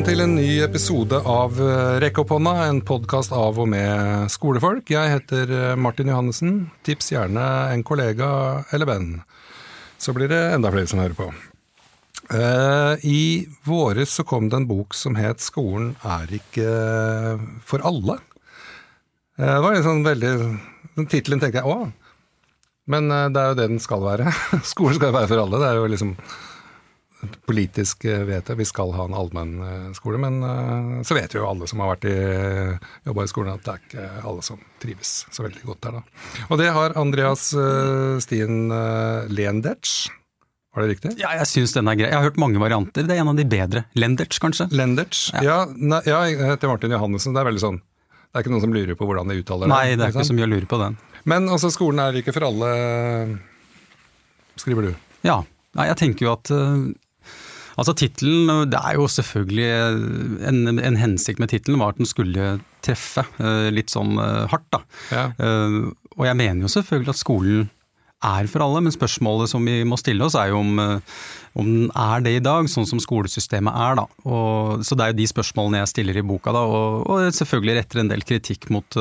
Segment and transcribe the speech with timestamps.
[0.00, 4.30] velkommen til en ny episode av eh, Rekk opp hånda, en podkast av og med
[4.32, 4.88] skolefolk.
[4.88, 6.54] Jeg heter eh, Martin Johannessen.
[6.86, 8.30] Tips gjerne en kollega
[8.72, 9.10] eller venn,
[10.00, 11.28] så blir det enda flere som hører på.
[12.32, 13.20] Eh, I
[13.68, 18.22] våres så kom det en bok som het 'Skolen er ikke for alle'.
[19.36, 20.32] Det var en sånn veldig
[20.96, 21.92] Den tittelen tenkte jeg å,
[22.88, 24.32] men det er jo det den skal være.
[24.72, 25.60] Skolen skal være for alle.
[25.60, 26.16] Det er jo liksom
[27.48, 28.58] politisk eh, vedtak.
[28.58, 32.14] Vi skal ha en allmennskole, men uh, så vet jo alle som har vært i,
[33.08, 36.30] jobba i skolen at det er ikke alle som trives så veldig godt der, da.
[36.48, 37.50] Og det har Andreas
[38.24, 38.72] Stien
[39.28, 40.08] Lendertz.
[40.74, 41.12] Var det riktig?
[41.18, 42.08] Ja, jeg syns den er grei.
[42.12, 43.02] Jeg har hørt mange varianter.
[43.02, 43.84] Det er en av de bedre.
[43.98, 44.68] Lendertz, kanskje?
[44.70, 45.28] Lendertz.
[45.42, 47.34] Ja, ja, ja heter Martin Johannessen.
[47.34, 49.72] Det er veldig sånn Det er ikke noen som lurer på hvordan de uttaler det?
[49.74, 50.98] Nei, det er ikke, ikke så mye å lure på den.
[51.28, 52.70] Men altså, skolen er ikke for alle,
[54.62, 54.92] skriver du?
[55.26, 55.40] Ja.
[55.78, 56.50] Nei, jeg tenker jo at
[57.78, 59.68] Altså Tittelen Det er jo selvfølgelig
[60.48, 64.68] En, en hensikt med tittelen var at den skulle treffe eh, litt sånn eh, hardt,
[64.72, 64.80] da.
[65.12, 65.26] Ja.
[65.36, 67.68] Eh, og jeg mener jo selvfølgelig at skolen
[68.24, 70.80] er for alle, men spørsmålet som vi må stille oss er jo om,
[71.56, 73.96] om den er det i dag, sånn som skolesystemet er.
[73.96, 74.04] da.
[74.28, 77.78] Og, så det er jo de spørsmålene jeg stiller i boka, da, og, og selvfølgelig
[77.78, 78.98] retter en del kritikk mot,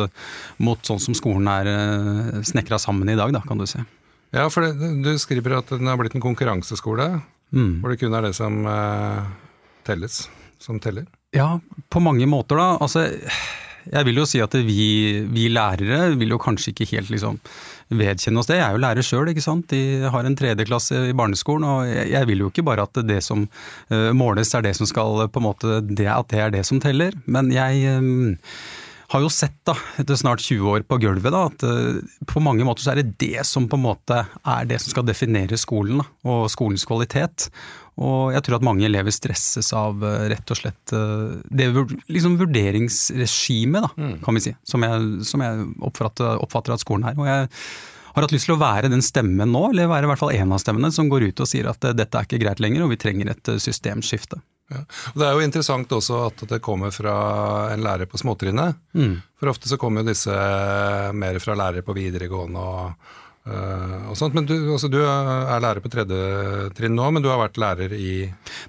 [0.63, 3.83] mot sånn som skolen er snekra sammen i dag, da, kan du si.
[4.35, 7.11] Ja, for det, du skriver at den har blitt en konkurranseskole.
[7.55, 7.79] Mm.
[7.81, 9.23] Hvor det kun er det som uh,
[9.87, 10.21] telles,
[10.61, 11.07] som teller?
[11.35, 11.55] Ja,
[11.89, 12.69] på mange måter, da.
[12.81, 13.05] Altså,
[13.89, 17.39] jeg vil jo si at vi, vi lærere vil jo kanskje ikke helt liksom
[17.89, 18.59] vedkjenne oss det.
[18.59, 19.69] Jeg er jo lærer sjøl, ikke sant.
[19.71, 23.21] De har en tredjeklasse i barneskolen, og jeg, jeg, vil jo ikke bare at det
[23.25, 26.65] som uh, måles er det som skal på en måte, det, At det er det
[26.69, 27.17] som teller.
[27.25, 28.37] Men jeg um,
[29.09, 31.97] har jo sett da, etter snart 20 år på gulvet da, at uh,
[32.29, 35.07] på mange måter så er det det som på en måte er det som skal
[35.07, 37.47] definere skolen da, og skolens kvalitet.
[37.99, 41.71] Og jeg tror at mange elever stresses av uh, rett og slett uh, det
[42.11, 44.13] liksom vurderingsregimet, mm.
[44.25, 47.17] kan vi si, som jeg, som jeg oppfatter, oppfatter, at skolen er.
[47.17, 47.49] Og jeg
[48.13, 50.53] har hatt lyst til å være den stemmen nå, eller være i hvert fall en
[50.53, 53.01] av stemmene, som går ut og sier at dette er ikke greit lenger, og vi
[53.01, 54.37] trenger et systemskifte.
[54.69, 54.83] Ja.
[55.13, 57.15] Og Det er jo interessant også at det kommer fra
[57.73, 58.77] en lærer på småtrinnet.
[58.93, 59.15] Mm.
[59.39, 60.35] For ofte så kommer jo disse
[61.15, 63.15] mer fra lærere på videregående og
[63.47, 66.17] men du, altså, du, er lærer på tredje
[66.77, 68.11] trinn nå, men du har vært lærer i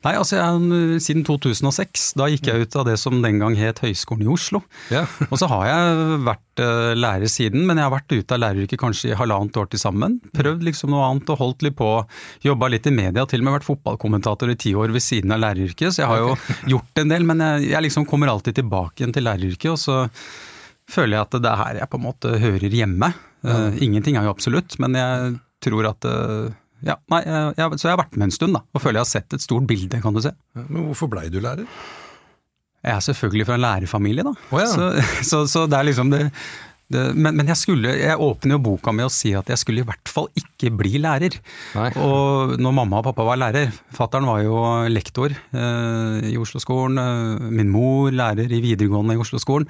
[0.04, 2.12] Nei, altså jeg, siden 2006.
[2.16, 4.62] Da gikk jeg ut av det som den gang het Høgskolen i Oslo.
[4.94, 5.04] Ja.
[5.30, 8.80] og så har jeg vært uh, lærer siden, men jeg har vært ute av læreryrket
[8.80, 10.20] kanskje i halvannet år til sammen.
[10.36, 11.90] Prøvd liksom noe annet og holdt litt på.
[12.46, 15.42] Jobba litt i media, til og med vært fotballkommentator i ti år ved siden av
[15.44, 15.90] læreryrket.
[15.92, 16.36] Så jeg har jo
[16.76, 19.74] gjort en del, men jeg, jeg liksom kommer alltid tilbake igjen til læreryrket.
[19.74, 20.04] og så
[20.90, 23.12] føler jeg at det er her jeg på en måte hører hjemme.
[23.40, 26.50] Uh, ingenting er jo absolutt, men jeg tror at uh,
[26.84, 29.12] ja, nei, jeg, Så jeg har vært med en stund, da, og føler jeg har
[29.12, 30.32] sett et stort bilde, kan du se.
[30.56, 31.68] Men hvorfor blei du lærer?
[32.80, 34.32] Jeg er selvfølgelig fra en lærerfamilie, da.
[34.48, 34.72] Oh, ja.
[34.72, 34.90] så,
[35.30, 36.22] så, så, det er liksom det,
[36.90, 39.84] det men, men, jeg skulle, jeg åpner jo boka med å si at jeg skulle
[39.84, 41.36] i hvert fall ikke bli lærer.
[41.76, 41.90] Nei.
[42.00, 44.56] Og når mamma og pappa var lærer Fattern var jo
[44.88, 46.96] lektor eh, i Oslo-skolen.
[47.04, 49.68] Eh, min mor lærer i videregående i Oslo-skolen.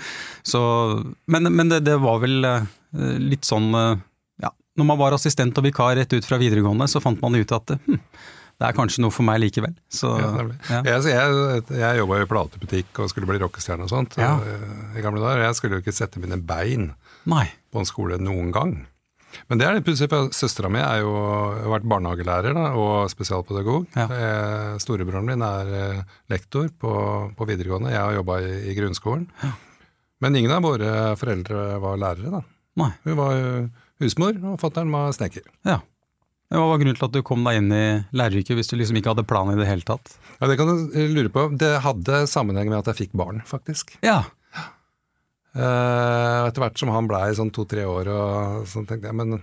[1.27, 4.03] Men, men det, det, var vel eh, Eh, litt sånn eh,
[4.43, 7.55] ja, Når man var assistent og vikar rett ut fra videregående, så fant man ut
[7.55, 7.99] at hm,
[8.61, 9.73] det er kanskje noe for meg likevel.
[9.89, 10.31] Så, ja,
[10.69, 10.81] ja.
[10.85, 14.35] Jeg, jeg, jeg jobba i platebutikk og skulle bli rockestjerne og sånt ja.
[14.37, 15.47] Eh, i gamle dager.
[15.47, 16.91] Jeg skulle jo ikke sette mine bein
[17.31, 17.47] Nei.
[17.73, 18.75] på en skole noen gang.
[19.47, 21.15] Men det er litt pussig, for søstera mi har jo
[21.71, 23.87] vært barnehagelærer da, og spesialpedagog.
[23.95, 24.09] Ja.
[24.83, 26.93] Storebroren min er lektor på,
[27.39, 29.29] på videregående, jeg har jobba i, i, grunnskolen.
[30.21, 32.43] Men ingen av våre foreldre var lærere, da.
[32.81, 32.93] Nei.
[33.07, 33.39] Hun var
[34.01, 35.47] husmor, og fatter'n var snekker.
[35.69, 35.81] Ja.
[36.51, 37.85] Hva var grunnen til at du kom deg inn i
[38.17, 40.17] læreryrket hvis du liksom ikke hadde plan i det hele tatt?
[40.41, 41.47] Ja, Det kan du lure på.
[41.55, 43.95] Det hadde sammenheng med at jeg fikk barn, faktisk.
[44.03, 44.25] Ja.
[45.55, 49.41] Uh, etter hvert som han blei sånn to-tre år, og sånn tenkte jeg men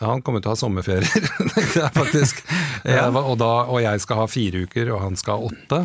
[0.00, 1.06] han kommer til å ha sommerferier,
[1.54, 2.42] tenkte jeg faktisk.
[2.88, 3.06] ja.
[3.06, 5.80] uh, og, da, og jeg skal ha fire uker, og han skal ha åtte.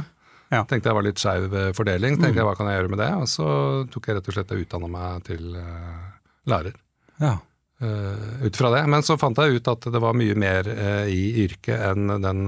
[0.54, 0.62] Ja.
[0.70, 2.20] Tenkte jeg var litt skeiv eh, fordeling.
[2.20, 2.40] Tenkte mm.
[2.42, 3.10] jeg hva kan jeg gjøre med det?
[3.22, 3.48] Og så
[3.92, 6.06] tok jeg rett og slett og utdanna meg til uh,
[6.52, 6.78] lærer.
[7.22, 7.34] Ja.
[7.82, 8.84] Uh, ut fra det.
[8.92, 12.46] Men så fant jeg ut at det var mye mer uh, i yrket enn den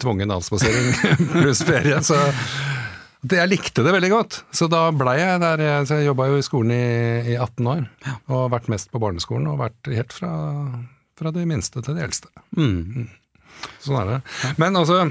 [0.00, 0.90] tvungen avspasering
[1.32, 2.00] pluss ferie.
[2.04, 2.18] Så
[3.20, 4.42] det, jeg likte det veldig godt.
[4.56, 5.62] Så da blei jeg der.
[5.88, 6.84] Så jeg jobba jo i skolen i,
[7.32, 7.86] i 18 år.
[8.04, 8.18] Ja.
[8.34, 9.48] Og vært mest på barneskolen.
[9.48, 10.34] Og vært helt fra,
[11.16, 12.32] fra de minste til de eldste.
[12.56, 12.76] Mm.
[12.76, 13.08] mm.
[13.84, 14.20] Sånn er det.
[14.60, 15.02] Men altså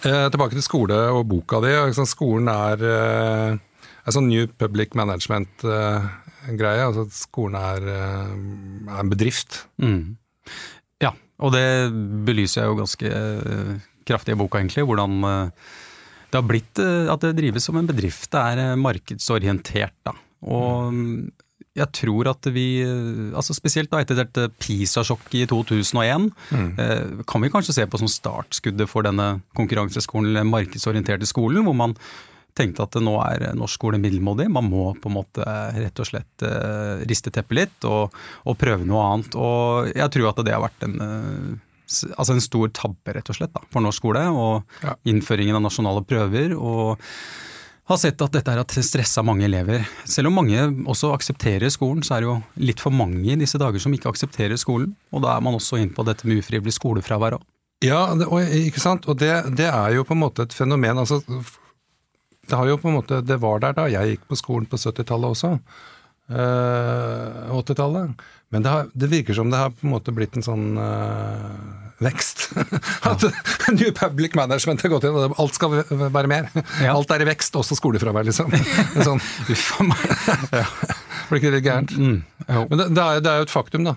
[0.00, 1.72] Eh, tilbake til skole og boka di.
[1.90, 3.58] Liksom, skolen er eh,
[4.06, 6.80] en sånn New Public Management-greie.
[6.80, 8.32] Eh, altså skolen er, eh,
[8.88, 9.64] er en bedrift.
[9.82, 10.16] Mm.
[11.04, 11.12] Ja,
[11.44, 11.66] og det
[12.28, 13.74] belyser jeg jo ganske eh,
[14.08, 14.86] kraftig i boka, egentlig.
[14.88, 15.20] Hvordan
[16.30, 18.30] det har blitt at det drives som en bedrift.
[18.32, 20.14] Det er markedsorientert, da.
[20.46, 21.30] Og mm,
[21.78, 22.82] jeg tror at vi,
[23.30, 26.66] altså spesielt da etter dette PISA-sjokket i 2001, mm.
[26.82, 31.76] Eh, kan vi kanskje se på som startskuddet for denne konkurranseskolen, den markedsorienterte skolen, hvor
[31.78, 31.94] man
[32.58, 34.48] tenkte at nå er norsk skole middelmådig.
[34.50, 35.44] Man må på en måte
[35.76, 39.36] rett og slett uh, riste teppet litt og, og, prøve noe annet.
[39.38, 40.96] Og jeg tror at det har vært en,
[42.16, 44.24] altså en stor tabbe, rett og slett, da, for norsk skole.
[44.34, 44.96] Og ja.
[45.14, 46.56] innføringen av nasjonale prøver.
[46.58, 46.98] og
[47.90, 49.86] har sett at dette har stressa mange elever.
[50.08, 52.36] Selv om mange også aksepterer skolen, så er det jo
[52.70, 54.92] litt for mange i disse dager som ikke aksepterer skolen.
[55.10, 57.46] Og da er man også inn på dette med ufrivillig skolefravær òg.
[57.84, 59.08] Ja, det, og, ikke sant.
[59.08, 61.00] Og det, det, er jo på en måte et fenomen.
[61.00, 64.68] Altså, det, har jo på en måte, det var der da jeg gikk på skolen
[64.68, 65.54] på 70-tallet også.
[66.30, 68.26] Eh, 80-tallet.
[68.50, 71.89] Men det, har, det, virker som det har på en måte blitt en sånn uh,
[72.04, 72.46] vekst.
[73.10, 73.24] At
[73.78, 76.48] New Public Management har gått inn, og alt skal være mer.
[76.80, 76.94] Ja.
[76.94, 78.52] Alt er i vekst, også skolefravær, liksom.
[79.06, 79.20] Sånn,
[79.52, 80.06] Uff a meg.
[80.62, 80.64] Ja.
[81.30, 81.94] Blir ikke det gærent?
[81.94, 82.16] Mm,
[82.48, 83.96] Men det, det, er, det, er, jo et faktum, da.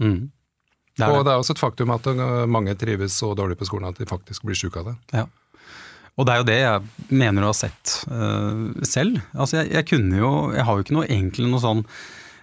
[0.00, 0.30] Mm.
[1.00, 3.88] Det og det er også et faktum at uh, mange trives så dårlig på skolen
[3.88, 4.96] at de faktisk blir syke av det.
[5.16, 5.26] Ja.
[6.18, 9.22] Og det er jo det jeg mener å ha sett uh, selv.
[9.32, 11.84] Altså jeg, jeg, kunne jo Jeg har jo ikke noe egentlig noe sånn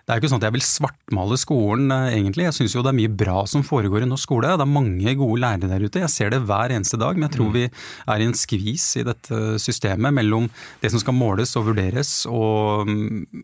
[0.07, 2.45] det er jo ikke sånn at jeg vil svartmale skolen, eh, egentlig.
[2.45, 4.53] Jeg syns jo det er mye bra som foregår i norsk skole.
[4.55, 5.99] Det er mange gode lærere der ute.
[5.99, 7.17] Jeg ser det hver eneste dag.
[7.17, 7.57] Men jeg tror mm.
[7.57, 10.47] vi er i en skvis i dette systemet mellom
[10.79, 12.87] det som skal måles og vurderes, og,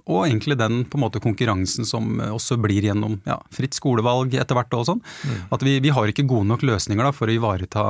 [0.08, 4.56] og egentlig den på en måte konkurransen som også blir gjennom ja, fritt skolevalg etter
[4.56, 5.04] hvert og sånn.
[5.04, 5.44] Mm.
[5.60, 7.86] At vi, vi, har ikke gode nok løsninger da, for å ivareta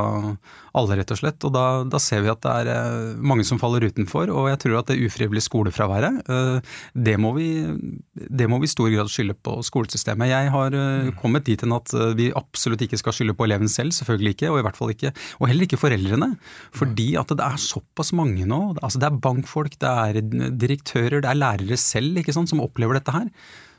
[0.74, 1.46] alle, rett og slett.
[1.46, 4.34] Og da, da, ser vi at det er eh, mange som faller utenfor.
[4.34, 7.50] Og jeg tror at det ufrivillige skolefraværet, eh, det må vi,
[8.14, 10.32] det må vi i stor grad skylde på skolesystemet.
[10.32, 13.72] Jeg har uh, kommet dit hen at uh, vi absolutt ikke skal skylde på eleven
[13.72, 16.32] selv, selvfølgelig ikke, og i hvert fall ikke, og heller ikke foreldrene.
[16.76, 18.62] Fordi at det er såpass mange nå.
[18.82, 20.22] altså Det er bankfolk, det er
[20.64, 23.30] direktører, det er lærere selv ikke sant, som opplever dette her.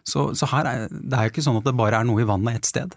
[0.04, 2.28] Så, så her er, det er jo ikke sånn at det bare er noe i
[2.28, 2.96] vannet ett sted.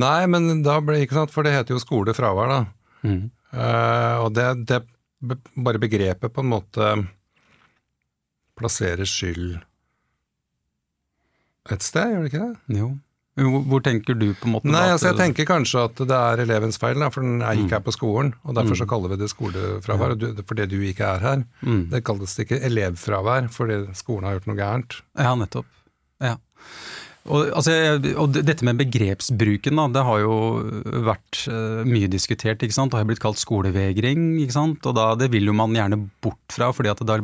[0.00, 2.62] Nei, men da ble ikke sant, for det heter jo skolefravær, da.
[3.06, 3.22] Mm.
[3.52, 4.82] Uh, og det, det
[5.22, 6.94] bare begrepet på en måte
[8.58, 9.60] plasserer skyld
[11.70, 12.78] et sted, gjør det ikke det?
[12.80, 12.92] Jo.
[13.32, 16.42] Hvor, hvor tenker du på en måte Nei, altså Jeg tenker kanskje at det er
[16.44, 17.76] elevens feil, da, for den er ikke mm.
[17.78, 18.34] her på skolen.
[18.44, 18.90] og Derfor så mm.
[18.90, 20.32] kaller vi det skolefravær, ja.
[20.50, 21.44] fordi du ikke er her.
[21.64, 21.86] Mm.
[21.94, 24.98] Det kalles ikke elevfravær fordi skolen har gjort noe gærent.
[25.16, 25.70] Ja, nettopp.
[26.20, 26.36] Ja.
[27.22, 27.72] Og, altså,
[28.18, 30.36] og, dette med begrepsbruken, da, det har jo
[31.06, 32.60] vært uh, mye diskutert.
[32.60, 32.92] ikke sant?
[32.92, 34.32] Det har blitt kalt skolevegring.
[34.42, 34.84] ikke sant?
[34.90, 37.22] Og da, det vil jo man gjerne bort fra, fordi at da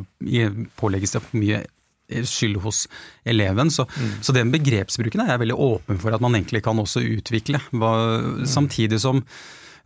[0.78, 1.66] pålegges det for mye
[2.08, 2.86] skyld hos
[3.28, 3.72] eleven.
[3.74, 4.12] Så, mm.
[4.22, 7.60] så, den begrepsbruken er jeg veldig åpen for at man egentlig kan også utvikle.
[7.72, 8.46] Hva, mm.
[8.48, 9.24] Samtidig som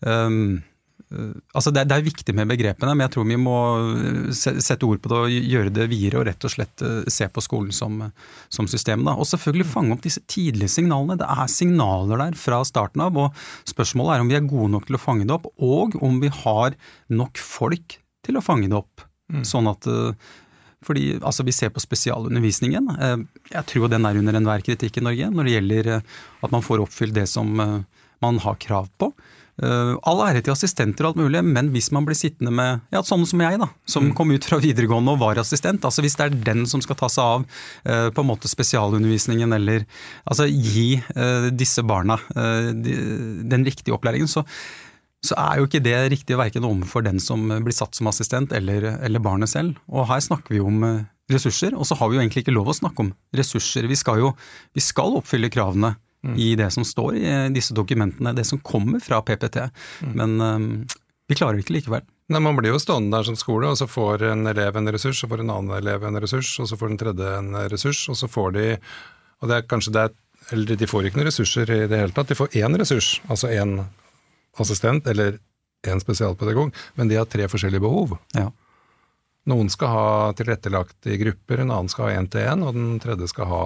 [0.00, 0.60] um,
[1.52, 3.56] Altså det, det, er viktig med begrepene, men jeg tror vi må
[4.32, 7.42] sette ord på det og gjøre det videre og rett og slett eh, se på
[7.44, 7.98] skolen som,
[8.52, 9.04] som system.
[9.04, 9.12] Da.
[9.20, 11.18] Og selvfølgelig fange opp disse tidlige signalene.
[11.20, 14.88] Det er signaler der fra starten av, og spørsmålet er om vi er gode nok
[14.88, 16.78] til å fange det opp, og om vi har
[17.12, 19.04] nok folk til å fange det opp.
[19.32, 19.44] Mm.
[19.48, 19.90] Sånn at
[20.86, 22.88] fordi altså, Vi ser på spesialundervisningen.
[22.96, 23.18] Eh,
[23.52, 26.08] jeg tror den er under enhver kritikk i Norge når det gjelder eh,
[26.42, 27.78] at man får oppfylt det som eh,
[28.22, 29.12] man har krav på.
[29.62, 33.28] All ære til assistenter og alt mulig, men hvis man blir sittende med ja, sånne
[33.28, 34.14] som jeg, da, som mm.
[34.16, 37.10] kom ut fra videregående og var assistent, altså hvis det er den som skal ta
[37.12, 37.44] seg av
[38.16, 39.84] på en måte spesialundervisningen eller
[40.24, 40.96] altså gi
[41.52, 44.46] disse barna den riktige opplæringen, så
[45.22, 48.88] så er jo ikke det riktig verken overfor den som blir satt som assistent, eller,
[48.98, 49.76] eller, barnet selv.
[49.86, 52.72] Og her snakker vi om eh, ressurser, og så har vi jo egentlig ikke lov
[52.72, 53.86] å snakke om ressurser.
[53.90, 54.32] Vi skal jo
[54.74, 55.94] vi skal oppfylle kravene
[56.26, 56.34] mm.
[56.34, 59.62] i det som står i disse dokumentene, det som kommer fra PPT.
[60.02, 60.16] Mm.
[60.18, 60.66] Men um,
[61.30, 62.04] vi klarer det ikke likevel.
[62.32, 65.22] Nei, Man blir jo stående der som skole, og så får en elev en ressurs,
[65.22, 68.18] så får en annen elev en ressurs, og så får den tredje en ressurs, og
[68.18, 68.68] så får de
[69.42, 70.12] og det er kanskje det er,
[70.54, 73.50] eller De får ikke noen ressurser i det hele tatt, de får én ressurs, altså
[73.50, 73.80] én
[74.60, 75.38] assistent eller
[75.86, 78.16] en spesialpedagog, men de har tre forskjellige behov.
[78.36, 78.50] Ja.
[79.50, 83.48] Noen skal ha tilrettelagt i grupper, en annen skal ha én-til-én, og den tredje skal
[83.50, 83.62] ha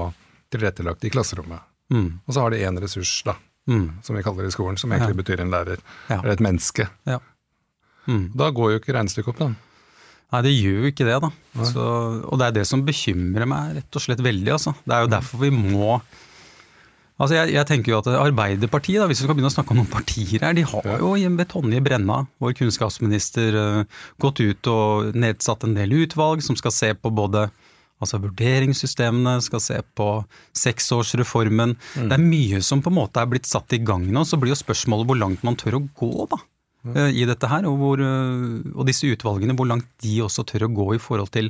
[0.52, 1.60] tilrettelagt i klasserommet.
[1.92, 2.08] Mm.
[2.24, 3.36] Og så har de én ressurs, da,
[3.68, 4.00] mm.
[4.06, 5.20] som vi kaller det i skolen, som egentlig ja.
[5.20, 6.22] betyr en lærer, ja.
[6.22, 6.88] eller et menneske.
[7.08, 7.20] Ja.
[8.06, 8.30] Mm.
[8.38, 9.50] Da går jo ikke regnestykket opp, da.
[10.34, 11.30] Nei, det gjør jo ikke det, da.
[11.68, 11.82] Så,
[12.26, 14.72] og det er det som bekymrer meg rett og slett veldig, altså.
[14.82, 15.98] Det er jo derfor vi må
[17.16, 19.78] Altså jeg, jeg, tenker jo at Arbeiderpartiet, da, hvis vi skal begynne å snakke om
[19.80, 25.16] noen partier her, de har jo ved Tonje Brenna, vår kunnskapsminister, uh, gått ut og
[25.16, 27.46] nedsatt en del utvalg som skal se på både
[28.04, 30.10] altså vurderingssystemene, skal se på
[30.60, 31.72] seksårsreformen.
[31.96, 32.10] Mm.
[32.10, 34.26] Det er mye som på en måte er blitt satt i gang nå.
[34.28, 36.42] Så blir jo spørsmålet hvor langt man tør å gå, da.
[36.84, 37.00] mm.
[37.16, 40.72] i dette her, og, hvor, uh, og, disse utvalgene, hvor langt de også tør å
[40.82, 41.48] gå i forhold til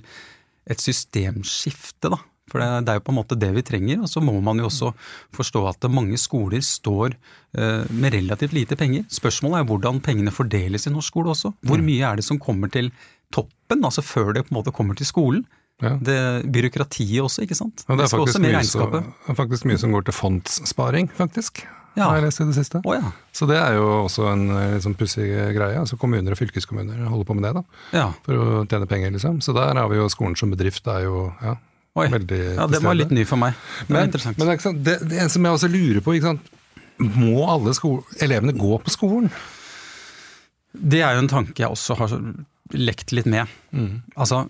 [0.70, 2.22] et systemskifte, da.
[2.50, 4.04] For det, det, er jo på en måte det vi trenger.
[4.06, 4.92] Og så må man jo også
[5.34, 7.16] forstå at mange skoler står
[7.58, 9.06] uh, med relativt lite penger.
[9.12, 11.52] Spørsmålet er hvordan pengene fordeles i norsk skole også.
[11.66, 11.86] Hvor mm.
[11.90, 12.92] mye er det som kommer til
[13.34, 15.46] toppen, altså før det på en måte kommer til skolen?
[15.82, 15.96] Ja.
[16.00, 16.18] Det
[16.52, 17.82] Byråkratiet også, ikke sant.
[17.84, 21.66] Ja, det, er mye, så, det er faktisk mye som går til fondssparing, faktisk.
[21.96, 22.10] Ja.
[22.10, 22.80] Har jeg lest i det siste.
[22.84, 23.10] Oh, ja.
[23.32, 25.26] Så det er jo også en litt sånn pussig
[25.56, 25.78] greie.
[25.80, 27.62] altså Kommuner og fylkeskommuner holder på med det da,
[27.96, 28.08] ja.
[28.26, 29.14] for å tjene penger.
[29.16, 29.40] liksom.
[29.44, 30.84] Så der har vi jo skolen som bedrift.
[30.84, 31.54] Det er jo ja,
[31.96, 32.06] Oi.
[32.12, 33.56] veldig Ja, Det var litt ny for meg.
[33.86, 34.38] Det men, interessant.
[34.40, 36.16] Men det, det, det som jeg også lurer på,
[37.16, 37.72] må alle
[38.24, 39.32] elevene gå på skolen?
[40.76, 42.14] Det er jo en tanke jeg også har
[42.76, 43.48] lekt litt med.
[43.72, 44.02] Mm.
[44.16, 44.44] Altså,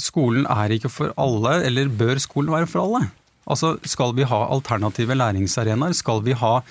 [0.00, 3.06] skolen er ikke for alle, eller bør skolen være for alle?
[3.44, 5.92] Altså, Skal vi ha alternative læringsarenaer?
[5.96, 6.62] Skal vi ha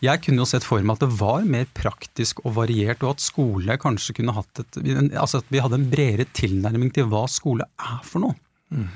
[0.00, 3.24] Jeg kunne jo sett for meg at det var mer praktisk og variert, og at
[3.24, 4.78] skole kanskje kunne hatt et
[5.12, 8.38] Altså at vi hadde en bredere tilnærming til hva skole er for noe.
[8.70, 8.88] Mm.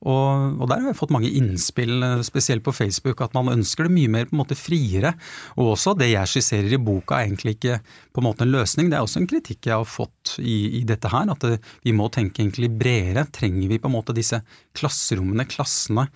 [0.00, 3.84] Og, og, der har jeg fått mange innspill, eh, spesielt på Facebook, at man ønsker
[3.84, 5.12] det mye mer på en måte friere.
[5.60, 7.80] Og også det jeg skisserer i boka er egentlig ikke
[8.14, 10.82] på en måte en løsning, det er også en kritikk jeg har fått i, i
[10.88, 11.28] dette her.
[11.34, 13.26] At det, vi må tenke egentlig bredere.
[13.28, 14.40] Trenger vi på en måte disse
[14.78, 16.06] klasserommene, klassene?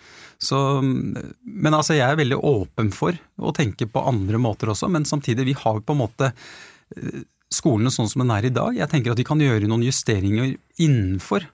[0.41, 5.05] Så, men altså jeg er veldig åpen for å tenke på andre måter også, men
[5.09, 7.21] samtidig, vi har på en måte eh,
[7.53, 8.73] skolene sånn som den er i dag.
[8.81, 11.45] Jeg tenker at vi kan gjøre noen justeringer innenfor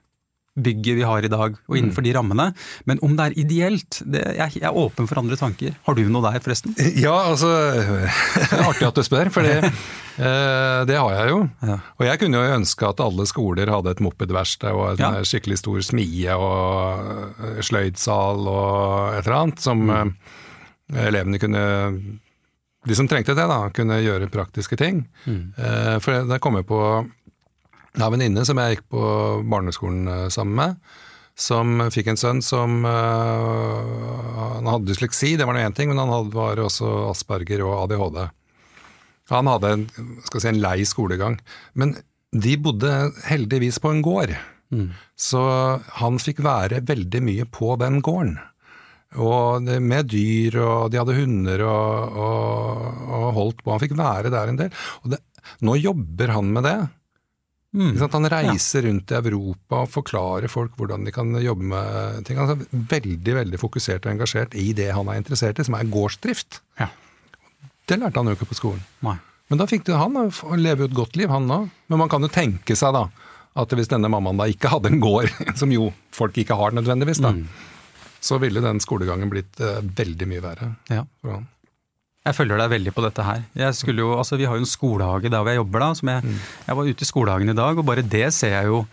[0.59, 2.07] bygget vi har i dag, og innenfor mm.
[2.07, 2.45] de rammene.
[2.89, 5.77] Men om det er ideelt, det, jeg, jeg, er åpen for andre tanker.
[5.87, 6.75] Har du noe der, forresten?
[7.05, 7.51] Ja, altså
[8.35, 9.71] Det er artig at du spør, for det,
[10.27, 11.39] eh, det har jeg jo.
[11.71, 15.11] Og jeg kunne jo ønske at alle skoler hadde et mopedverksted og en ja.
[15.27, 20.15] skikkelig stor smie og eh, sløydsal og et eller annet, som mm.
[20.91, 21.59] Eh, elevene kunne
[22.83, 25.03] de som trengte det, da, kunne gjøre praktiske ting.
[25.29, 25.53] Mm.
[26.01, 26.79] For det kommer på
[27.91, 29.05] jeg har en venninne som jeg gikk på
[29.51, 30.99] barneskolen eh, sammen med,
[31.41, 35.99] som fikk en sønn som uh, Han hadde dysleksi, det var nå én ting, men
[35.99, 38.19] han hadde, var også Asperger og ADHD.
[39.31, 39.85] Han hadde en,
[40.27, 41.39] si, en lei skolegang.
[41.73, 41.95] Men
[42.35, 42.91] de bodde
[43.25, 44.35] heldigvis på en gård.
[44.75, 44.91] Mm.
[45.19, 45.41] Så
[46.03, 48.37] han fikk være veldig mye på den gården.
[49.23, 53.73] Og med dyr, og de hadde hunder og, og, og holdt på.
[53.73, 54.81] Han fikk være der en del.
[55.15, 55.23] Det,
[55.65, 56.77] nå jobber han med det.
[57.71, 57.95] Mm.
[58.11, 62.39] Han reiser rundt i Europa og forklarer folk hvordan de kan jobbe med ting.
[62.39, 65.91] Han er veldig veldig fokusert og engasjert i det han er interessert i, som er
[65.91, 66.59] gårdsdrift.
[66.81, 66.89] Ja.
[67.87, 68.83] Det lærte han jo ikke på skolen.
[69.05, 69.17] Nei.
[69.51, 70.15] Men da fikk han
[70.59, 71.71] leve et godt liv, han òg.
[71.91, 73.05] Men man kan jo tenke seg da,
[73.59, 77.19] at hvis denne mammaen da ikke hadde en gård, som jo folk ikke har nødvendigvis,
[77.23, 78.11] da, mm.
[78.23, 81.03] så ville den skolegangen blitt uh, veldig mye verre ja.
[81.23, 81.49] for han.
[82.21, 83.39] Jeg følger deg veldig på dette her.
[83.57, 85.79] Jo, altså, vi har jo en skolehage der hvor jeg jobber.
[85.81, 86.43] da, jeg, mm.
[86.67, 88.83] jeg var ute i skolehagen i dag, og bare det ser jeg jo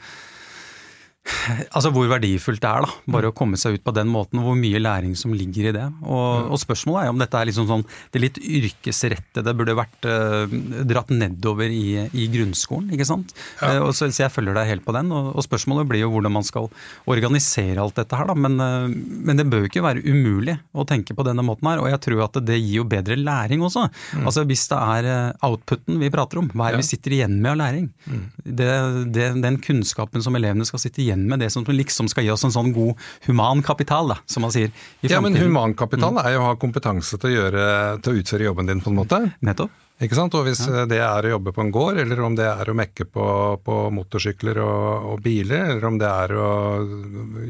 [1.76, 3.12] Altså hvor verdifullt det er, da.
[3.14, 5.75] Bare å komme seg ut på den måten, og hvor mye læring som ligger i
[5.76, 5.87] det.
[6.04, 10.50] Og, og spørsmålet er om dette er liksom sånn det litt yrkesrettede burde vært uh,
[10.88, 13.35] dratt nedover i, i, grunnskolen, ikke sant.
[13.61, 13.78] Ja.
[13.78, 15.12] Uh, så, så, jeg følger deg helt på den.
[15.14, 16.68] Og, og, spørsmålet blir jo hvordan man skal
[17.08, 18.37] organisere alt dette her, da.
[18.38, 21.82] Men, uh, men, det bør jo ikke være umulig å tenke på denne måten her.
[21.82, 23.88] Og jeg tror at det gir jo bedre læring også.
[24.18, 24.26] Mm.
[24.28, 25.11] Altså hvis det er
[25.44, 26.85] outputen vi prater om, hva er det ja.
[26.85, 27.88] vi sitter igjen med av læring?
[28.08, 28.25] Mm.
[28.58, 28.70] Det,
[29.14, 32.46] det, den kunnskapen som elevene skal sitte igjen med det som liksom skal gi oss
[32.46, 32.94] en sånn god
[33.26, 34.70] humankapital, da, som man sier.
[35.02, 36.22] ja, men humankapital mm.
[36.22, 37.66] er jo å ha kompetanse til å, gjøre,
[38.04, 39.22] til å utføre jobben din på en måte.
[39.44, 39.75] Nettopp.
[39.98, 40.34] Ikke sant?
[40.38, 40.84] Og hvis ja.
[40.87, 43.25] det er å jobbe på en gård, eller om det er å mekke på,
[43.66, 46.52] på motorsykler og, og, biler, eller om det er å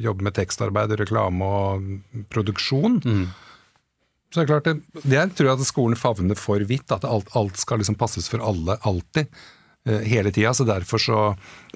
[0.01, 3.27] jobbe med tekstarbeid, reklame og produksjon, mm.
[4.33, 6.89] så er det klart det, det tror jeg at skolen favner for vidt.
[6.95, 9.29] At alt, alt skal liksom passes for alle alltid.
[9.89, 10.55] Eh, hele tida.
[10.55, 11.21] Så derfor så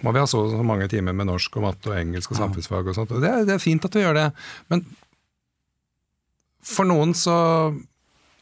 [0.02, 2.90] må vi ha så, så mange timer med norsk og matte og engelsk og samfunnsfag
[2.90, 3.14] og sånt.
[3.14, 4.26] Og det, er, det er fint at vi gjør det,
[4.72, 4.84] men
[6.62, 7.36] for noen så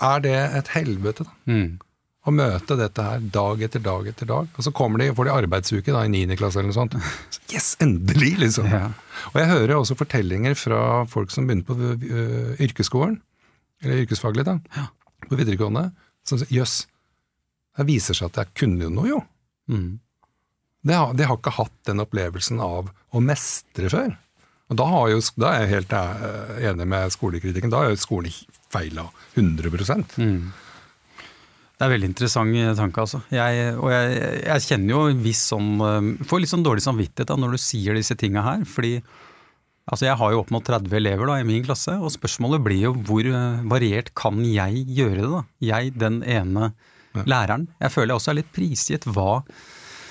[0.00, 1.39] er det et helvete, da.
[1.53, 1.79] Mm.
[2.21, 4.50] Å møte dette her dag etter dag etter dag.
[4.59, 6.37] Og så kommer de, får de arbeidsuke da, i 9.
[6.41, 6.99] klasse eller noe sånt.
[7.55, 8.35] Yes, endelig!
[8.43, 8.69] liksom.
[8.71, 8.91] Ja.
[9.33, 13.17] Og jeg hører også fortellinger fra folk som begynner på uh, yrkesskolen,
[13.83, 14.59] eller yrkesfaglig, da,
[15.27, 15.89] på videregående,
[16.29, 16.83] som sier jøss,
[17.81, 19.21] det viser seg at jeg kunne jo noe, jo.
[19.71, 20.00] Mm.
[20.83, 24.17] Det, har, de har ikke hatt den opplevelsen av å mestre før.
[24.71, 27.73] Og da, jo, da, er jeg helt eh, enig med skolekritikken.
[27.73, 28.35] Da har jo skolen
[28.71, 29.73] feila 100
[30.21, 30.37] mm.
[31.81, 33.23] Det er veldig interessant tanke, altså.
[33.35, 37.39] Jeg, og jeg, jeg, kjenner jo viss sånn eh, Får litt sånn dårlig samvittighet da,
[37.41, 38.65] når du sier disse tinga her.
[38.69, 39.00] fordi
[39.91, 42.85] altså jeg har jo opp mot 30 elever da, i min klasse, og spørsmålet blir
[42.85, 45.31] jo hvor eh, variert kan jeg gjøre det?
[45.33, 45.43] da?
[45.73, 46.71] Jeg, den ene
[47.17, 47.26] Ja.
[47.26, 47.69] Læreren.
[47.83, 49.43] Jeg føler jeg også er litt prisgitt hva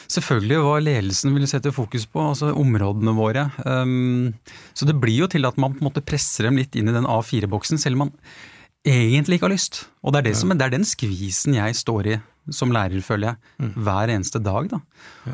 [0.09, 3.43] Selvfølgelig hva ledelsen vil sette fokus på, altså områdene våre.
[3.61, 4.31] Um,
[4.73, 6.95] så det blir jo til at man på en måte presser dem litt inn i
[6.95, 8.15] den A4-boksen, selv om man
[8.81, 9.83] egentlig ikke har lyst.
[10.01, 12.17] Og det er, det som, det er den skvisen jeg står i
[12.49, 13.71] som lærer, føler jeg, mm.
[13.85, 14.71] hver eneste dag.
[14.71, 14.81] da.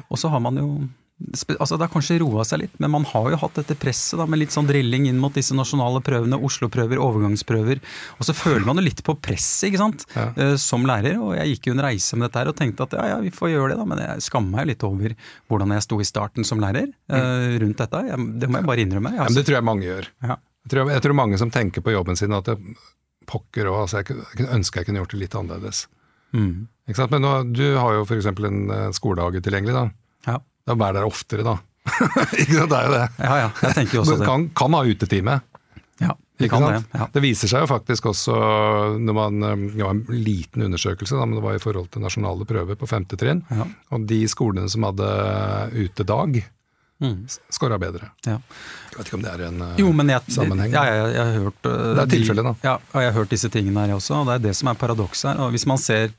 [0.10, 0.68] Og så har man jo
[1.16, 4.26] altså Det har kanskje roa seg litt, men man har jo hatt dette presset da,
[4.28, 7.80] med litt sånn drilling inn mot disse nasjonale prøvene, Oslo-prøver, overgangsprøver.
[8.20, 10.28] Og så føler man jo litt på presset, ikke sant, ja.
[10.36, 11.16] uh, som lærer.
[11.24, 13.32] Og jeg gikk jo en reise med dette her og tenkte at ja, ja, vi
[13.36, 13.88] får gjøre det, da.
[13.94, 15.16] Men jeg skammer meg litt over
[15.48, 18.04] hvordan jeg sto i starten som lærer uh, rundt dette.
[18.12, 19.14] Jeg, det må jeg bare innrømme.
[19.16, 19.32] Jeg, altså.
[19.32, 20.10] ja, men det tror jeg mange gjør.
[20.26, 20.40] Jeg,
[20.74, 22.58] tror, jeg, tror, mange som tenker på jobben sin at det,
[23.30, 25.86] pokker òg, altså jeg, jeg ønsker jeg kunne gjort det litt annerledes.
[26.36, 26.68] Mm.
[26.86, 28.28] Men nå, du har jo f.eks.
[28.28, 29.74] en eh, skolehage tilgjengelig.
[29.74, 29.86] da.
[30.28, 30.42] Ja.
[30.66, 31.58] Da vær der oftere, da.
[32.42, 33.04] ikke sant, det er jo det.
[33.22, 34.26] Ja, ja, jeg tenker også det.
[34.28, 35.36] Kan, kan ha utetime.
[36.02, 36.82] Ja, vi kan det.
[36.92, 37.08] Ja.
[37.14, 38.34] Det viser seg jo faktisk også,
[39.00, 42.80] når man det en liten undersøkelse, da, men det var i forhold til nasjonale prøver
[42.80, 43.70] på femte trinn, ja.
[43.94, 45.08] og de skolene som hadde
[45.78, 46.42] utedag,
[47.06, 47.16] mm.
[47.54, 48.10] skåra bedre.
[48.28, 48.40] Ja.
[48.90, 50.74] Jeg vet ikke om det er en uh, jo, jeg, sammenheng?
[50.74, 52.56] Ja, jeg, jeg, har hørt, uh, det er tilfellet, da.
[52.66, 54.82] Ja, og jeg har hørt disse tingene her også, og det er det som er
[54.82, 55.46] paradokset her.
[55.46, 56.10] og Hvis man ser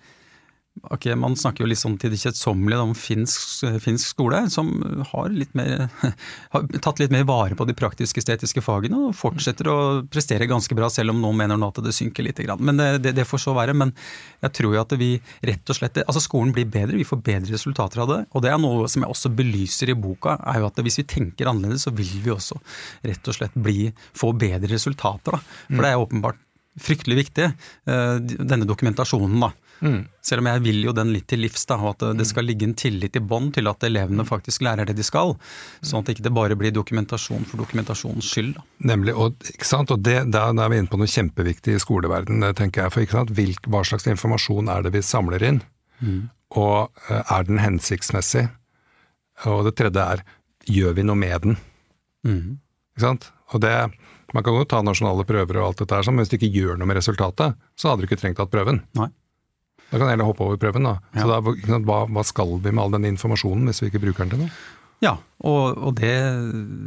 [0.83, 4.69] Ok, Man snakker jo litt sånn til det kjedsommelige om finsk, finsk, skole, som
[5.11, 5.87] har, litt mer,
[6.53, 9.79] har tatt litt mer vare på de praktisk-estetiske fagene og fortsetter å
[10.13, 12.43] prestere ganske bra, selv om noen mener nå at det synker litt.
[12.61, 13.75] Men det, det, det, får så være.
[13.77, 13.95] Men
[14.45, 15.11] jeg tror jo at vi
[15.49, 18.21] rett og slett Altså skolen blir bedre, vi får bedre resultater av det.
[18.37, 21.09] Og det er noe som jeg også belyser i boka, er jo at hvis vi
[21.17, 22.61] tenker annerledes, så vil vi også
[23.07, 25.39] rett og slett bli, få bedre resultater.
[25.39, 25.57] Da.
[25.71, 26.43] For det er åpenbart
[26.81, 27.53] fryktelig viktig,
[27.87, 29.41] eh, denne dokumentasjonen.
[29.41, 29.53] da.
[29.81, 30.07] Mm.
[30.25, 32.65] Selv om jeg vil jo den litt til livs, da, og at det skal ligge
[32.65, 35.35] en tillit i bånd til at elevene faktisk lærer det de skal.
[35.85, 38.55] Sånn at det ikke bare blir dokumentasjon for dokumentasjonens skyld.
[38.57, 38.65] Da.
[38.93, 39.93] Nemlig, og, ikke sant?
[39.93, 42.95] og det, da er vi inne på noe kjempeviktig i skoleverden, tenker jeg.
[42.95, 43.35] For ikke sant?
[43.37, 45.61] Hvilk, hva slags informasjon er det vi samler inn?
[46.01, 46.27] Mm.
[46.57, 48.49] Og eh, er den hensiktsmessig?
[49.45, 50.25] Og det tredje er,
[50.73, 51.59] gjør vi noe med den?
[52.27, 52.59] Mm.
[52.97, 53.31] Ikke sant?
[53.53, 53.75] Og det,
[54.37, 56.81] man kan jo ta nasjonale prøver og alt dette her, men hvis du ikke gjør
[56.81, 58.83] noe med resultatet, så hadde du ikke trengt hatt prøven.
[58.99, 59.09] Nei.
[59.87, 60.89] Da kan jeg heller hoppe over prøven.
[60.89, 60.97] da.
[61.15, 61.23] Ja.
[61.23, 64.35] Så da, hva, hva, skal vi med all den informasjonen hvis vi ikke bruker den
[64.35, 64.57] til noe?
[65.05, 66.15] Ja, og, og det,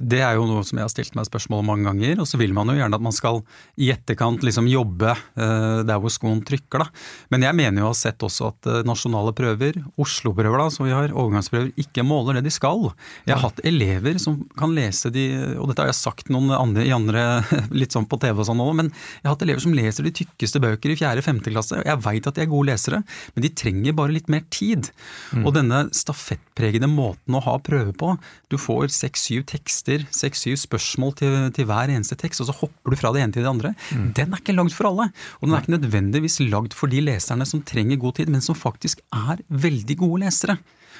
[0.09, 2.23] det, er jo noe som jeg har stilt meg spørsmål om mange ganger.
[2.23, 3.43] Og så vil man jo gjerne at man skal
[3.77, 6.87] i etterkant liksom jobbe uh, der hvor skoen trykker, da.
[7.29, 10.87] Men jeg mener jo å ha sett også at uh, nasjonale prøver, Oslo-prøver da, som
[10.87, 12.89] vi har, overgangsprøver, ikke måler det de skal.
[13.27, 15.27] Jeg har hatt elever som kan lese de,
[15.59, 17.27] og dette har jeg sagt noen andre i andre,
[17.79, 20.15] litt sånn på TV og sånn òg, men jeg har hatt elever som leser de
[20.23, 21.83] tykkeste bøker i fjerde-femte klasse.
[21.85, 23.03] Jeg veit at de er gode lesere,
[23.35, 24.89] men de trenger bare litt mer tid.
[25.37, 25.45] Mm.
[25.45, 28.15] Og denne stafettpregede måten å ha prøve på.
[28.49, 32.97] Du får seks-syv tekster, seks-syv spørsmål til, til, hver eneste tekst, og så hopper du
[32.97, 33.75] fra det ene til det andre.
[33.93, 34.09] Mm.
[34.17, 35.11] Den er ikke lagd for alle.
[35.37, 38.57] Og den er ikke nødvendigvis lagd for de leserne som trenger god tid, men som
[38.57, 40.57] faktisk er veldig gode lesere.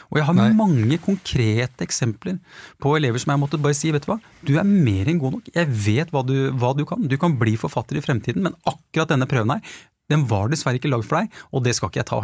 [0.10, 0.48] Og jeg har Nei.
[0.58, 2.40] mange konkrete eksempler
[2.82, 5.38] på elever som jeg måtte bare si vet du hva, du er mer enn god
[5.38, 5.52] nok.
[5.54, 7.06] Jeg vet hva du, hva du kan.
[7.10, 9.78] Du kan bli forfatter i fremtiden, men akkurat denne prøven her,
[10.10, 12.22] den var dessverre ikke lagd for deg, og det skal ikke jeg ta,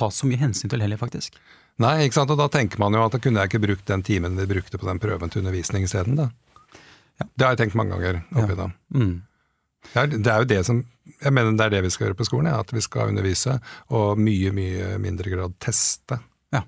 [0.00, 1.38] ta så mye hensyn til heller, faktisk.
[1.82, 2.32] Nei, ikke sant?
[2.34, 4.80] og da tenker man jo at da kunne jeg ikke brukt den timen vi brukte
[4.80, 6.28] på den prøven til undervisning isteden, da.
[7.18, 7.26] Ja.
[7.34, 8.58] Det har jeg tenkt mange ganger oppi ja.
[8.58, 8.68] da.
[8.94, 9.14] Mm.
[9.92, 10.80] Det, er, det er jo det som
[11.22, 13.58] Jeg mener det er det vi skal gjøre på skolen, ja, at vi skal undervise
[13.94, 16.18] og mye, mye mindre grad teste.
[16.54, 16.64] Ja.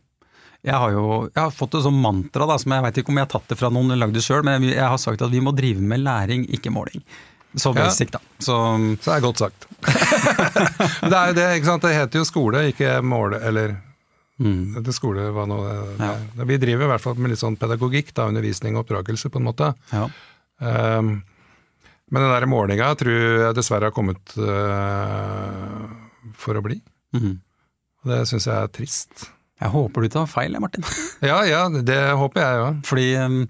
[0.66, 3.20] Jeg har jo jeg har fått det som mantra da, som jeg vet ikke om
[3.20, 5.34] jeg har tatt det fra noen eller lagd det sjøl, men jeg har sagt at
[5.34, 7.04] vi må drive med læring, ikke måling.
[7.58, 8.20] Så basic, da.
[8.38, 8.56] Så,
[9.02, 9.66] så er godt sagt.
[11.10, 11.82] det er jo det, ikke sant.
[11.82, 13.74] Det heter jo skole, ikke måle, eller
[14.40, 14.60] Mm.
[14.78, 16.14] Dette skole var noe, ja.
[16.36, 19.40] det, Vi driver i hvert fall med litt sånn pedagogikk, da, undervisning og oppdragelse, på
[19.40, 19.72] en måte.
[19.92, 20.06] Ja.
[20.60, 21.18] Um,
[22.10, 25.84] men den der målinga tror jeg dessverre har kommet uh,
[26.40, 26.80] for å bli.
[27.14, 27.36] Mm.
[28.10, 29.28] Det syns jeg er trist.
[29.60, 30.86] Jeg håper du tar feil, Martin.
[31.30, 32.80] ja, ja, det håper jeg òg.
[32.88, 33.42] Fordi um,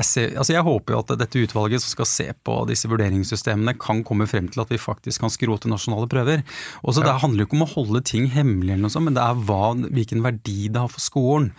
[0.00, 3.76] jeg, ser, altså jeg, håper jo at dette utvalget som skal se på disse vurderingssystemene,
[3.80, 6.44] kan komme frem til at vi faktisk kan skrote nasjonale prøver.
[6.80, 7.10] Også ja.
[7.10, 9.40] Det handler jo ikke om å holde ting hemmelig, eller noe sånt, men det er
[9.48, 11.50] hva, hvilken verdi det har for skolen.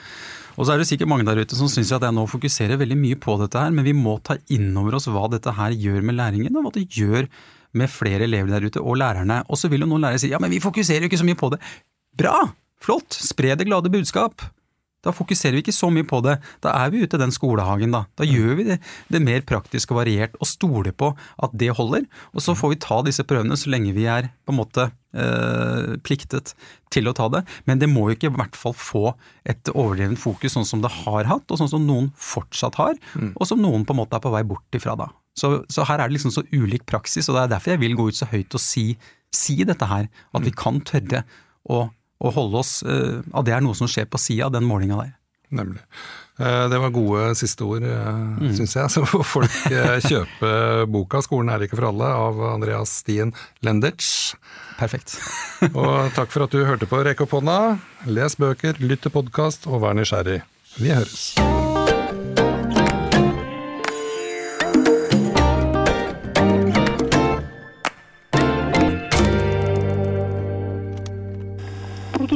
[0.57, 2.97] Og så er det sikkert mange der ute som syns at jeg nå fokuserer veldig
[2.99, 6.03] mye på dette her, men vi må ta inn over oss hva dette her gjør
[6.07, 7.29] med læringen, og hva det gjør
[7.77, 9.41] med flere elever der ute, og lærerne.
[9.47, 11.39] Og så vil jo noen lærere si ja, men vi fokuserer jo ikke så mye
[11.39, 11.61] på det.
[12.19, 12.35] Bra!
[12.81, 13.13] Flott!
[13.13, 14.43] Spre det glade budskap.
[15.01, 16.37] Da fokuserer vi ikke så mye på det.
[16.61, 18.03] Da er vi ute i den skolehagen, da.
[18.19, 18.77] Da gjør vi det,
[19.09, 22.05] det, mer praktisk og variert, og stoler på at det holder.
[22.35, 25.95] Og så får vi ta disse prøvene så lenge vi er på en måte eh,
[26.05, 26.53] pliktet
[26.93, 27.41] til å ta det.
[27.69, 29.05] Men det må jo ikke i hvert fall få
[29.41, 33.33] et overdrevent fokus, sånn som det har hatt, og sånn som noen fortsatt har, mm.
[33.33, 35.09] og som noen på en måte er på vei bort ifra da.
[35.37, 37.97] Så, så, her er det liksom så ulik praksis, og det er derfor jeg vil
[37.97, 38.85] gå ut så høyt og si,
[39.33, 40.11] si dette her.
[40.35, 40.59] At vi mm.
[40.59, 41.23] kan tørre
[41.65, 41.87] å,
[42.21, 44.99] å holde oss uh, At det er noe som skjer på sida av den målinga
[45.01, 45.15] der.
[45.51, 45.81] Nemlig.
[46.39, 48.53] Eh, det var gode siste ord, mm.
[48.55, 48.91] syns jeg.
[48.93, 49.57] Så får folk
[50.07, 50.51] kjøpe
[50.87, 54.33] boka 'Skolen er ikke for alle' av Andreas Stien Lendertz.
[54.79, 55.17] Perfekt.
[55.75, 57.59] og takk for at du hørte på Rekk opp hånda.
[58.07, 60.39] Les bøker, lytt til podkast og vær nysgjerrig.
[60.79, 61.33] Vi høres.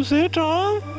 [0.05, 0.94] Produsert av